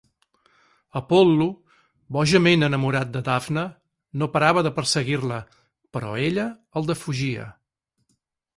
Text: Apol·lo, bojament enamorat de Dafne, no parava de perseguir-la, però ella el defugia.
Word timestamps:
Apol·lo, 0.99 1.47
bojament 2.17 2.67
enamorat 2.67 3.11
de 3.17 3.21
Dafne, 3.29 3.67
no 4.23 4.29
parava 4.37 4.65
de 4.69 4.73
perseguir-la, 4.81 5.37
però 5.99 6.17
ella 6.31 6.47
el 6.81 6.91
defugia. 6.93 7.47